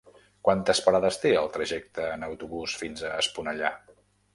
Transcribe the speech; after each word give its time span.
Quantes 0.47 0.81
parades 0.85 1.21
té 1.27 1.35
el 1.43 1.51
trajecte 1.59 2.09
en 2.17 2.29
autobús 2.31 2.79
fins 2.85 3.09
a 3.13 3.17
Esponellà? 3.23 3.79